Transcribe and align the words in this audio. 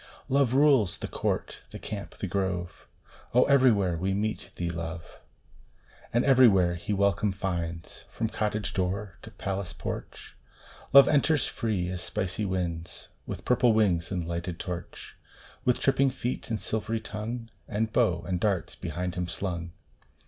Love 0.29 0.55
rules" 0.55 0.97
the 0.97 1.07
court, 1.07 1.59
the 1.69 1.77
camp, 1.77 2.17
the 2.17 2.25
grove" 2.25 2.87
Oh, 3.35 3.43
everywhere 3.43 3.97
we 3.97 4.15
meet 4.15 4.49
thee, 4.55 4.71
Love! 4.71 5.19
And 6.11 6.25
everywhere 6.25 6.73
he 6.73 6.91
welcome 6.91 7.31
finds, 7.31 8.05
From 8.09 8.27
cottage 8.27 8.73
door 8.73 9.19
to 9.21 9.29
palace 9.29 9.73
porch 9.73 10.35
Love 10.91 11.07
enters 11.07 11.45
free 11.45 11.87
as 11.89 12.01
spicy 12.01 12.45
winds, 12.45 13.09
With 13.27 13.45
purple 13.45 13.73
wings 13.73 14.09
and 14.11 14.27
lighted 14.27 14.57
torch, 14.57 15.17
With 15.65 15.79
tripping 15.79 16.09
feet 16.09 16.49
and 16.49 16.59
silvery 16.59 16.99
tongue, 16.99 17.51
And 17.67 17.93
bow 17.93 18.23
and 18.27 18.39
darts 18.39 18.73
behind 18.73 19.13
him 19.13 19.27
slung. 19.27 19.71